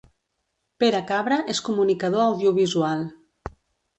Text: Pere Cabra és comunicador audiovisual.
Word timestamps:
Pere 0.83 1.01
Cabra 1.11 1.37
és 1.53 1.61
comunicador 1.67 2.23
audiovisual. 2.23 3.03